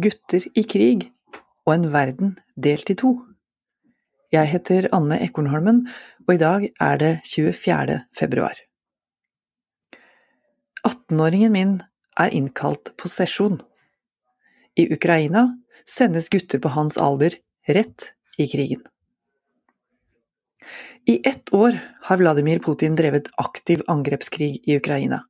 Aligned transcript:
gutter 0.00 0.44
i 0.54 0.62
krig 0.62 1.08
og 1.66 1.74
en 1.74 1.88
verden 1.92 2.36
delt 2.56 2.90
i 2.90 2.96
to. 2.98 3.14
Jeg 4.32 4.50
heter 4.50 4.88
Anne 4.94 5.18
Ekornholmen, 5.24 5.86
og 6.26 6.34
i 6.34 6.40
dag 6.40 6.66
er 6.84 6.98
det 7.00 7.12
24. 7.24 8.02
februar. 8.16 8.58
18-åringen 10.86 11.54
min 11.54 11.72
er 12.20 12.34
innkalt 12.36 12.92
på 13.00 13.08
sesjon. 13.10 13.58
I 14.78 14.86
Ukraina 14.94 15.48
sendes 15.88 16.28
gutter 16.32 16.60
på 16.62 16.72
hans 16.76 16.98
alder 17.00 17.38
rett 17.68 18.12
i 18.38 18.46
krigen. 18.52 18.84
I 21.08 21.20
ett 21.24 21.54
år 21.56 21.78
har 22.04 22.20
Vladimir 22.20 22.60
Putin 22.60 22.96
drevet 22.96 23.30
aktiv 23.40 23.82
angrepskrig 23.88 24.60
i 24.68 24.76
Ukraina. 24.76 25.22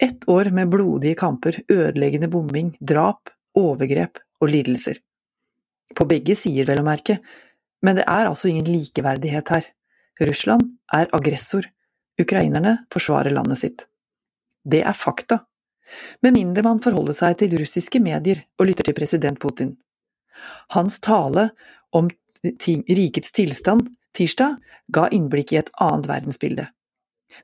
Ett 0.00 0.24
år 0.28 0.50
med 0.50 0.72
blodige 0.72 1.14
kamper, 1.14 1.60
ødeleggende 1.68 2.28
bombing, 2.32 2.72
drap, 2.80 3.28
overgrep 3.58 4.20
og 4.42 4.50
lidelser. 4.50 4.98
På 5.96 6.06
begge 6.08 6.36
sider, 6.38 6.66
vel 6.68 6.82
å 6.82 6.86
merke, 6.86 7.18
men 7.82 7.98
det 7.98 8.06
er 8.08 8.28
altså 8.28 8.48
ingen 8.48 8.68
likeverdighet 8.68 9.52
her. 9.52 9.68
Russland 10.22 10.76
er 10.92 11.10
aggressor, 11.16 11.66
ukrainerne 12.20 12.78
forsvarer 12.92 13.34
landet 13.34 13.60
sitt. 13.60 13.86
Det 14.62 14.82
er 14.86 14.96
fakta, 14.96 15.42
med 16.22 16.36
mindre 16.36 16.64
man 16.64 16.80
forholder 16.82 17.16
seg 17.16 17.38
til 17.40 17.56
russiske 17.60 18.00
medier 18.00 18.44
og 18.58 18.68
lytter 18.68 18.88
til 18.88 18.96
president 18.96 19.40
Putin. 19.42 19.74
Hans 20.72 21.00
tale 21.04 21.50
om 21.92 22.08
rikets 22.42 23.34
tilstand 23.34 23.90
tirsdag 24.16 24.56
ga 24.92 25.08
innblikk 25.12 25.52
i 25.52 25.60
et 25.60 25.70
annet 25.80 26.08
verdensbilde. 26.08 26.66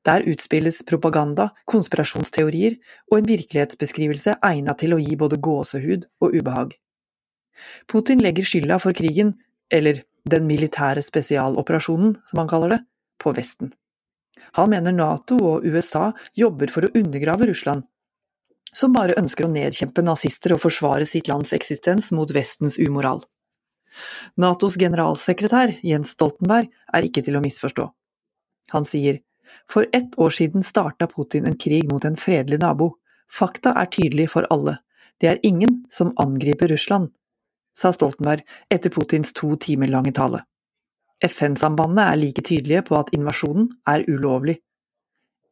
Der 0.06 0.24
utspilles 0.28 0.82
propaganda, 0.86 1.50
konspirasjonsteorier 1.70 2.76
og 3.10 3.18
en 3.18 3.28
virkelighetsbeskrivelse 3.30 4.38
egnet 4.44 4.80
til 4.82 4.94
å 4.94 5.00
gi 5.02 5.16
både 5.20 5.40
gåsehud 5.42 6.06
og 6.22 6.36
ubehag. 6.36 6.74
Putin 7.90 8.22
legger 8.22 8.46
skylda 8.46 8.78
for 8.82 8.96
krigen, 8.96 9.34
eller 9.72 10.04
den 10.28 10.46
militære 10.46 11.02
spesialoperasjonen, 11.02 12.16
som 12.30 12.42
han 12.42 12.50
kaller 12.50 12.76
det, 12.76 12.80
på 13.18 13.32
Vesten. 13.36 13.72
Han 14.56 14.70
mener 14.72 14.94
Nato 14.94 15.38
og 15.42 15.66
USA 15.66 16.12
jobber 16.38 16.70
for 16.72 16.86
å 16.86 16.92
undergrave 16.96 17.48
Russland, 17.50 17.84
som 18.72 18.92
bare 18.92 19.16
ønsker 19.18 19.46
å 19.46 19.52
nedkjempe 19.52 20.04
nazister 20.04 20.54
og 20.54 20.62
forsvare 20.62 21.06
sitt 21.08 21.28
lands 21.28 21.54
eksistens 21.56 22.12
mot 22.14 22.30
Vestens 22.34 22.78
umoral. 22.78 23.24
Natos 24.38 24.76
generalsekretær, 24.78 25.72
Jens 25.82 26.12
Stoltenberg, 26.14 26.68
er 26.92 27.06
ikke 27.06 27.24
til 27.24 27.38
å 27.38 27.42
misforstå. 27.42 27.88
Han 28.74 28.86
sier 28.88 29.22
for 29.70 29.86
ett 29.92 30.18
år 30.18 30.30
siden 30.30 30.62
starta 30.62 31.06
Putin 31.06 31.46
en 31.46 31.56
krig 31.56 31.92
mot 31.92 32.04
en 32.04 32.16
fredelig 32.16 32.60
nabo. 32.60 32.94
Fakta 33.32 33.74
er 33.76 33.90
tydelig 33.92 34.30
for 34.30 34.46
alle. 34.50 34.78
Det 35.20 35.28
er 35.28 35.40
ingen 35.42 35.84
som 35.90 36.14
angriper 36.16 36.68
Russland, 36.68 37.10
sa 37.74 37.92
Stoltenberg 37.92 38.44
etter 38.70 38.90
Putins 38.90 39.32
to 39.32 39.56
timer 39.56 39.90
lange 39.90 40.12
tale. 40.14 40.44
FN-sambandene 41.24 42.12
er 42.12 42.20
like 42.20 42.44
tydelige 42.46 42.84
på 42.86 42.96
at 42.98 43.10
invasjonen 43.16 43.72
er 43.90 44.06
ulovlig. 44.06 44.60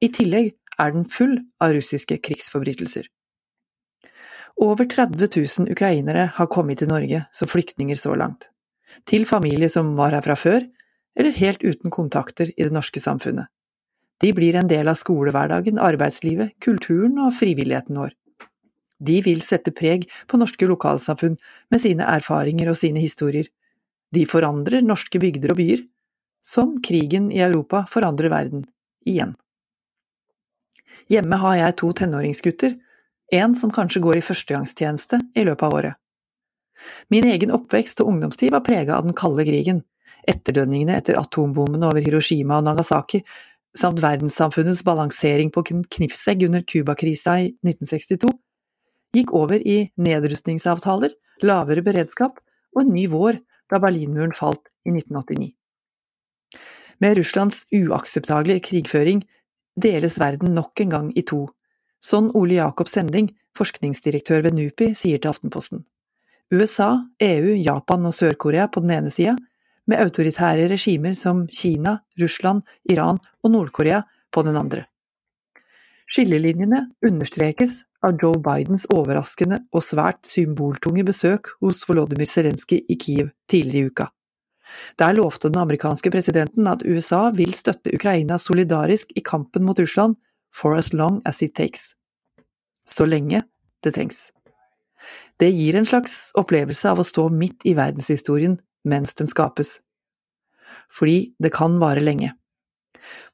I 0.00 0.08
tillegg 0.14 0.54
er 0.78 0.92
den 0.94 1.06
full 1.10 1.38
av 1.62 1.74
russiske 1.74 2.20
krigsforbrytelser. 2.22 3.08
Over 4.56 4.86
30 4.88 5.28
000 5.36 5.72
ukrainere 5.72 6.30
har 6.36 6.48
kommet 6.52 6.80
til 6.80 6.88
Norge 6.88 7.26
som 7.32 7.48
flyktninger 7.48 7.98
så 7.98 8.14
langt. 8.16 8.48
Til 9.04 9.26
familie 9.28 9.68
som 9.68 9.94
var 9.98 10.14
her 10.16 10.24
fra 10.24 10.36
før, 10.38 10.64
eller 11.16 11.36
helt 11.36 11.64
uten 11.64 11.92
kontakter 11.92 12.52
i 12.54 12.64
det 12.64 12.72
norske 12.72 13.00
samfunnet. 13.00 13.50
De 14.22 14.32
blir 14.32 14.56
en 14.56 14.68
del 14.68 14.88
av 14.88 14.96
skolehverdagen, 14.96 15.80
arbeidslivet, 15.82 16.54
kulturen 16.64 17.18
og 17.20 17.34
frivilligheten 17.36 17.98
vår. 18.00 18.14
De 18.96 19.18
vil 19.20 19.42
sette 19.44 19.74
preg 19.76 20.06
på 20.28 20.40
norske 20.40 20.68
lokalsamfunn 20.68 21.36
med 21.72 21.82
sine 21.82 22.06
erfaringer 22.08 22.70
og 22.72 22.78
sine 22.80 23.02
historier. 23.02 23.50
De 24.14 24.24
forandrer 24.28 24.84
norske 24.86 25.20
bygder 25.20 25.52
og 25.52 25.60
byer, 25.60 25.82
sånn 26.40 26.78
krigen 26.84 27.28
i 27.34 27.42
Europa 27.44 27.84
forandrer 27.90 28.32
verden, 28.32 28.64
igjen. 29.04 29.34
Hjemme 31.12 31.38
har 31.42 31.58
jeg 31.60 31.76
to 31.82 31.92
tenåringsgutter, 32.00 32.78
en 33.36 33.54
som 33.58 33.72
kanskje 33.74 34.00
går 34.02 34.20
i 34.20 34.24
førstegangstjeneste 34.24 35.20
i 35.34 35.44
løpet 35.44 35.66
av 35.66 35.74
året. 35.74 35.98
Min 37.12 37.26
egen 37.26 37.52
oppvekst 37.54 38.00
og 38.02 38.14
ungdomstid 38.14 38.52
var 38.54 38.64
prega 38.66 38.96
av 38.96 39.06
den 39.06 39.16
kalde 39.16 39.44
krigen, 39.46 39.82
etterdønningene 40.26 40.96
etter 40.98 41.18
atombommene 41.20 41.86
over 41.88 42.02
Hiroshima 42.02 42.58
og 42.58 42.66
Nagasaki 42.66 43.22
samt 43.76 44.00
verdenssamfunnets 44.02 44.82
balansering 44.84 45.52
på 45.52 45.64
knivsegg 45.66 46.46
under 46.48 46.64
Cuba-krisa 46.64 47.38
i 47.42 47.50
1962, 47.66 48.32
gikk 49.16 49.32
over 49.36 49.60
i 49.60 49.78
nedrustningsavtaler, 50.00 51.14
lavere 51.44 51.84
beredskap 51.84 52.40
og 52.76 52.82
en 52.82 52.92
ny 52.94 53.06
vår 53.12 53.40
da 53.70 53.80
Berlinmuren 53.82 54.34
falt 54.36 54.68
i 54.86 54.92
1989. 54.94 55.52
Med 57.02 57.18
Russlands 57.18 57.64
uakseptable 57.76 58.56
krigføring 58.64 59.24
deles 59.76 60.16
verden 60.20 60.54
nok 60.56 60.80
en 60.80 60.94
gang 60.94 61.10
i 61.18 61.24
to, 61.26 61.44
sånn 62.00 62.30
Ole 62.38 62.56
Jakob 62.56 62.88
Sending, 62.88 63.28
forskningsdirektør 63.56 64.44
ved 64.46 64.56
NUPI, 64.56 64.92
sier 64.96 65.20
til 65.20 65.32
Aftenposten. 65.32 65.84
USA, 66.52 67.02
EU, 67.20 67.56
Japan 67.58 68.06
og 68.06 68.14
Sør-Korea 68.14 68.68
på 68.70 68.80
den 68.84 68.94
ene 68.96 69.12
sida, 69.12 69.34
med 69.86 70.02
autoritære 70.02 70.68
regimer 70.72 71.14
som 71.14 71.46
Kina, 71.48 71.98
Russland, 72.20 72.62
Iran 72.90 73.20
og 73.42 73.52
Nord-Korea 73.54 74.02
på 74.32 74.42
den 74.46 74.58
andre. 74.58 74.84
Skillelinjene 76.06 76.84
understrekes 77.06 77.80
av 78.06 78.18
Joe 78.22 78.38
Bidens 78.42 78.86
overraskende 78.94 79.64
og 79.74 79.82
svært 79.82 80.22
symboltunge 80.28 81.02
besøk 81.06 81.50
hos 81.62 81.82
Volodymyr 81.88 82.28
Zelenskyj 82.30 82.84
i 82.86 82.98
Kiev 83.00 83.32
tidligere 83.50 83.88
i 83.88 83.90
uka. 83.90 84.06
Der 84.98 85.14
lovte 85.16 85.48
den 85.48 85.60
amerikanske 85.62 86.10
presidenten 86.10 86.66
at 86.70 86.82
USA 86.86 87.30
vil 87.34 87.54
støtte 87.54 87.94
Ukraina 87.94 88.38
solidarisk 88.38 89.12
i 89.16 89.22
kampen 89.24 89.64
mot 89.66 89.78
Russland 89.78 90.16
for 90.54 90.76
as 90.76 90.92
long 90.92 91.20
as 91.24 91.42
it 91.42 91.54
takes. 91.54 91.94
Så 92.86 93.06
lenge 93.06 93.42
det 93.82 93.94
trengs. 93.94 94.30
Det 95.38 95.50
gir 95.52 95.76
en 95.76 95.86
slags 95.86 96.30
opplevelse 96.38 96.90
av 96.90 97.02
å 97.02 97.06
stå 97.06 97.28
midt 97.30 97.66
i 97.66 97.74
verdenshistorien 97.76 98.56
mens 98.88 99.14
den 99.18 99.30
skapes. 99.32 99.78
Fordi 100.92 101.34
det 101.42 101.52
kan 101.56 101.78
vare 101.82 102.04
lenge. 102.04 102.32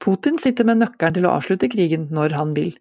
Putin 0.03 0.39
sitter 0.41 0.67
med 0.69 0.83
nøkkelen 0.83 1.19
til 1.19 1.29
å 1.29 1.35
avslutte 1.39 1.71
krigen 1.73 2.09
når 2.13 2.37
han 2.37 2.55
vil. 2.57 2.73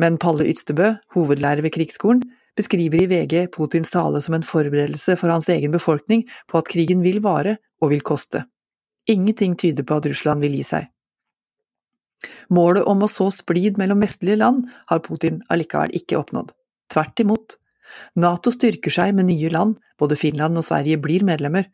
Men 0.00 0.18
Palle 0.18 0.46
Ytstebø, 0.50 0.94
hovedlærer 1.14 1.62
ved 1.64 1.74
krigsskolen, 1.76 2.22
beskriver 2.58 3.02
i 3.02 3.06
VG 3.10 3.46
Putins 3.54 3.90
tale 3.90 4.20
som 4.22 4.36
en 4.36 4.46
forberedelse 4.46 5.16
for 5.18 5.32
hans 5.32 5.48
egen 5.50 5.74
befolkning 5.74 6.24
på 6.50 6.60
at 6.60 6.70
krigen 6.70 7.02
vil 7.02 7.20
vare 7.22 7.56
og 7.82 7.94
vil 7.94 8.02
koste. 8.06 8.44
Ingenting 9.10 9.56
tyder 9.60 9.86
på 9.86 9.98
at 9.98 10.06
Russland 10.08 10.44
vil 10.44 10.54
gi 10.58 10.64
seg. 10.66 10.90
Målet 12.54 12.86
om 12.88 13.02
å 13.04 13.10
så 13.10 13.28
splid 13.34 13.78
mellom 13.80 14.00
vestlige 14.00 14.38
land 14.40 14.68
har 14.90 15.02
Putin 15.04 15.42
allikevel 15.52 15.92
ikke 15.98 16.18
oppnådd. 16.20 16.54
Tvert 16.92 17.20
imot. 17.20 17.56
Nato 18.20 18.52
styrker 18.54 18.92
seg 18.92 19.14
med 19.16 19.28
nye 19.28 19.50
land, 19.52 19.76
både 20.00 20.18
Finland 20.18 20.58
og 20.58 20.66
Sverige 20.66 21.00
blir 21.02 21.26
medlemmer, 21.26 21.68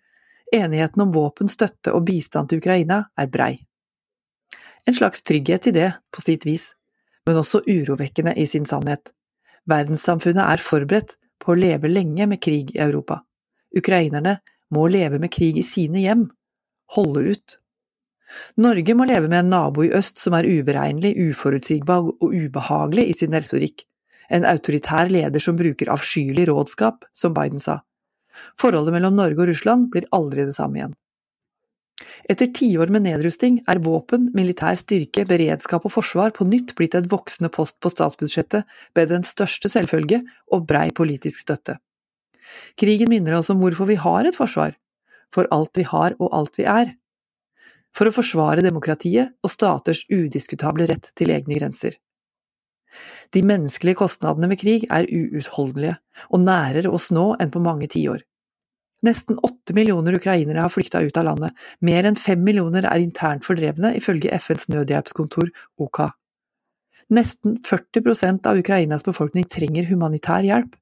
Enigheten 0.52 1.02
om 1.02 1.12
våpen, 1.14 1.48
støtte 1.48 1.92
og 1.94 2.04
bistand 2.08 2.50
til 2.50 2.58
Ukraina 2.62 3.04
er 3.18 3.30
brei. 3.30 3.54
En 4.88 4.96
slags 4.96 5.22
trygghet 5.22 5.68
i 5.70 5.74
det, 5.76 5.88
på 6.10 6.22
sitt 6.24 6.46
vis, 6.48 6.72
men 7.26 7.38
også 7.38 7.62
urovekkende 7.68 8.34
i 8.34 8.46
sin 8.48 8.66
sannhet. 8.66 9.12
Verdenssamfunnet 9.70 10.42
er 10.42 10.64
forberedt 10.64 11.16
på 11.40 11.52
å 11.52 11.58
leve 11.58 11.90
lenge 11.90 12.26
med 12.30 12.40
krig 12.42 12.72
i 12.74 12.80
Europa. 12.82 13.20
Ukrainerne 13.76 14.38
må 14.74 14.86
leve 14.90 15.20
med 15.22 15.32
krig 15.32 15.60
i 15.60 15.66
sine 15.66 16.02
hjem, 16.02 16.26
holde 16.96 17.34
ut. 17.34 17.56
Norge 18.62 18.94
må 18.94 19.06
leve 19.10 19.28
med 19.28 19.44
en 19.44 19.52
nabo 19.52 19.84
i 19.84 19.92
øst 19.94 20.20
som 20.22 20.34
er 20.38 20.48
uberegnelig, 20.48 21.14
uforutsigbar 21.30 22.10
og 22.10 22.34
ubehagelig 22.34 23.08
i 23.10 23.16
sin 23.22 23.34
retorikk, 23.34 23.84
en 24.30 24.46
autoritær 24.46 25.10
leder 25.10 25.42
som 25.42 25.58
bruker 25.58 25.90
avskyelig 25.90 26.46
rådskap, 26.50 27.04
som 27.14 27.34
Biden 27.34 27.62
sa. 27.62 27.80
Forholdet 28.60 28.94
mellom 28.96 29.16
Norge 29.18 29.42
og 29.42 29.50
Russland 29.50 29.90
blir 29.92 30.08
aldri 30.16 30.46
det 30.48 30.56
samme 30.56 30.80
igjen. 30.80 30.96
Etter 32.30 32.48
tiår 32.56 32.90
med 32.92 33.04
nedrusting 33.04 33.58
er 33.68 33.80
våpen, 33.84 34.28
militær 34.36 34.78
styrke, 34.78 35.26
beredskap 35.28 35.84
og 35.84 35.94
forsvar 35.96 36.32
på 36.36 36.46
nytt 36.48 36.74
blitt 36.78 36.96
et 36.96 37.08
voksende 37.12 37.50
post 37.52 37.76
på 37.82 37.92
statsbudsjettet 37.92 38.68
med 38.96 39.10
den 39.12 39.26
største 39.26 39.70
selvfølge 39.72 40.22
og 40.54 40.66
brei 40.68 40.88
politisk 40.96 41.44
støtte. 41.44 41.76
Krigen 42.80 43.10
minner 43.12 43.38
oss 43.38 43.50
om 43.52 43.60
hvorfor 43.62 43.88
vi 43.90 43.98
har 44.00 44.26
et 44.26 44.36
forsvar, 44.36 44.74
for 45.34 45.48
alt 45.54 45.76
vi 45.78 45.86
har 45.86 46.16
og 46.18 46.32
alt 46.34 46.56
vi 46.58 46.66
er. 46.68 46.94
For 47.96 48.08
å 48.08 48.14
forsvare 48.14 48.64
demokratiet 48.64 49.34
og 49.42 49.52
staters 49.52 50.04
udiskutable 50.10 50.86
rett 50.90 51.10
til 51.18 51.32
egne 51.34 51.58
grenser. 51.58 51.96
De 53.34 53.42
menneskelige 53.46 53.98
kostnadene 54.00 54.50
ved 54.50 54.60
krig 54.62 54.86
er 54.90 55.06
uutholdelige, 55.06 55.96
og 56.30 56.44
nærere 56.44 56.90
oss 56.90 57.10
nå 57.14 57.32
enn 57.40 57.52
på 57.54 57.62
mange 57.62 57.88
tiår. 57.90 58.24
Nesten 59.06 59.38
åtte 59.46 59.72
millioner 59.76 60.18
ukrainere 60.18 60.60
har 60.60 60.72
flykta 60.72 61.00
ut 61.00 61.16
av 61.16 61.30
landet, 61.30 61.54
mer 61.80 62.04
enn 62.04 62.18
fem 62.20 62.42
millioner 62.44 62.84
er 62.84 63.00
internt 63.00 63.46
fordrevne, 63.46 63.94
ifølge 63.96 64.34
FNs 64.36 64.68
nødhjelpskontor 64.72 65.48
OKA. 65.80 66.10
Nesten 67.10 67.56
40% 67.66 68.46
av 68.46 68.60
Ukrainas 68.60 69.06
befolkning 69.06 69.48
trenger 69.50 69.88
humanitær 69.88 70.44
hjelp. 70.46 70.76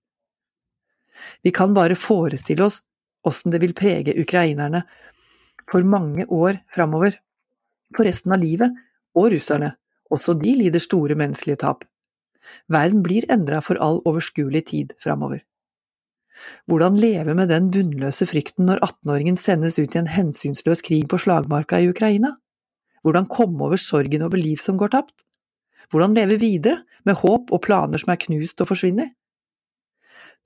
Vi 1.43 1.53
kan 1.55 1.75
bare 1.75 1.97
forestille 1.99 2.67
oss 2.67 2.83
åssen 3.27 3.53
det 3.55 3.63
vil 3.63 3.75
prege 3.77 4.15
ukrainerne 4.19 4.83
for 5.71 5.85
mange 5.85 6.27
år 6.33 6.61
framover, 6.75 7.17
for 7.97 8.07
resten 8.09 8.35
av 8.35 8.43
livet, 8.43 8.75
og 9.17 9.33
russerne, 9.33 9.73
også 10.13 10.35
de 10.41 10.55
lider 10.57 10.83
store 10.83 11.17
menneskelige 11.19 11.63
tap. 11.65 11.85
Verden 12.69 13.05
blir 13.05 13.27
endra 13.33 13.61
for 13.65 13.81
all 13.83 14.01
overskuelig 14.09 14.67
tid 14.73 14.97
framover. 15.03 15.45
Hvordan 16.71 16.99
leve 17.01 17.35
med 17.35 17.51
den 17.51 17.71
bunnløse 17.75 18.27
frykten 18.31 18.69
når 18.69 18.83
18-åringen 18.87 19.39
sendes 19.41 19.79
ut 19.81 19.97
i 19.97 20.01
en 20.03 20.11
hensynsløs 20.13 20.85
krig 20.87 21.09
på 21.11 21.19
slagmarka 21.19 21.81
i 21.83 21.89
Ukraina? 21.91 22.37
Hvordan 23.03 23.27
komme 23.31 23.65
over 23.67 23.81
sorgen 23.81 24.23
over 24.23 24.39
liv 24.39 24.63
som 24.63 24.79
går 24.79 24.93
tapt? 24.95 25.25
Hvordan 25.91 26.15
leve 26.15 26.39
videre, 26.39 26.85
med 27.07 27.17
håp 27.23 27.53
og 27.55 27.63
planer 27.65 27.99
som 28.01 28.13
er 28.13 28.21
knust 28.21 28.61
og 28.61 28.69
forsvinner? 28.69 29.09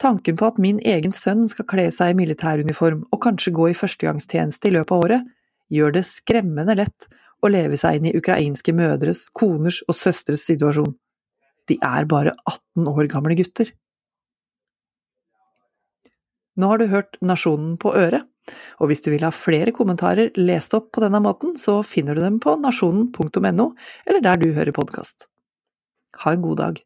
Tanken 0.01 0.37
på 0.39 0.47
at 0.49 0.61
min 0.63 0.79
egen 0.87 1.13
sønn 1.15 1.45
skal 1.51 1.67
kle 1.69 1.89
seg 1.95 2.13
i 2.13 2.19
militæruniform 2.19 3.05
og 3.11 3.21
kanskje 3.23 3.53
gå 3.55 3.69
i 3.71 3.77
førstegangstjeneste 3.77 4.71
i 4.71 4.77
løpet 4.77 4.95
av 4.95 5.05
året, 5.05 5.27
gjør 5.73 5.97
det 5.97 6.05
skremmende 6.09 6.77
lett 6.79 7.09
å 7.43 7.51
leve 7.51 7.79
seg 7.81 7.99
inn 7.99 8.09
i 8.11 8.17
ukrainske 8.17 8.75
mødres, 8.77 9.27
koners 9.35 9.83
og 9.89 9.99
søstres 9.99 10.47
situasjon. 10.49 10.95
De 11.71 11.79
er 11.83 12.09
bare 12.11 12.35
18 12.49 12.91
år 12.91 13.09
gamle 13.13 13.37
gutter. 13.39 13.71
Nå 16.59 16.69
har 16.69 16.83
du 16.83 16.91
hørt 16.91 17.17
Nasjonen 17.25 17.79
på 17.81 17.95
øret, 17.97 18.27
og 18.83 18.91
hvis 18.91 19.05
du 19.05 19.13
vil 19.13 19.25
ha 19.25 19.31
flere 19.33 19.73
kommentarer 19.73 20.35
lest 20.37 20.75
opp 20.77 20.91
på 20.93 21.05
denne 21.05 21.23
måten, 21.25 21.55
så 21.57 21.79
finner 21.87 22.19
du 22.19 22.25
dem 22.25 22.41
på 22.43 22.59
nasjonen.no, 22.61 23.69
eller 24.07 24.25
der 24.25 24.43
du 24.43 24.51
hører 24.53 24.75
podkast. 24.77 25.29
Ha 26.25 26.35
en 26.35 26.45
god 26.45 26.61
dag. 26.61 26.83